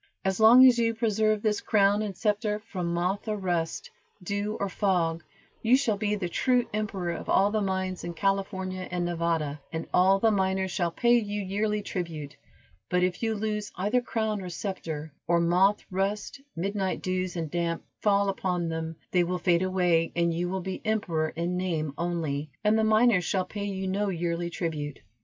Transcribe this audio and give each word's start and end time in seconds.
"As 0.25 0.39
long 0.39 0.65
as 0.65 0.79
you 0.79 0.95
preserve 0.95 1.43
this 1.43 1.61
crown 1.61 2.01
and 2.01 2.17
scepter 2.17 2.57
from 2.57 2.91
moth 2.91 3.27
or 3.27 3.37
rust, 3.37 3.91
dew 4.23 4.57
or 4.59 4.67
fog, 4.67 5.23
you 5.61 5.77
shall 5.77 5.95
be 5.95 6.15
the 6.15 6.27
true 6.27 6.65
emperor 6.73 7.11
of 7.11 7.29
all 7.29 7.51
the 7.51 7.61
mines 7.61 8.03
in 8.03 8.15
California 8.15 8.87
and 8.89 9.05
Nevada, 9.05 9.61
and 9.71 9.85
all 9.93 10.17
the 10.19 10.31
miners 10.31 10.71
shall 10.71 10.89
pay 10.89 11.19
you 11.19 11.43
yearly 11.43 11.83
tribute, 11.83 12.35
but 12.89 13.03
if 13.03 13.21
you 13.21 13.35
lose 13.35 13.71
either 13.75 14.01
crown 14.01 14.41
or 14.41 14.49
scepter, 14.49 15.13
or 15.27 15.39
moth, 15.39 15.85
rust, 15.91 16.41
midnight 16.55 17.03
dews 17.03 17.35
and 17.35 17.51
damps 17.51 17.85
fall 18.01 18.27
upon 18.27 18.69
them, 18.69 18.95
they 19.11 19.23
will 19.23 19.37
fade 19.37 19.61
away, 19.61 20.11
and 20.15 20.33
you 20.33 20.49
will 20.49 20.61
be 20.61 20.81
emperor 20.83 21.29
in 21.29 21.55
name 21.55 21.93
only, 21.95 22.49
and 22.63 22.75
the 22.75 22.83
miners 22.83 23.23
shall 23.23 23.45
pay 23.45 23.65
you 23.65 23.87
no 23.87 24.09
yearly 24.09 24.49
tribute." 24.49 24.97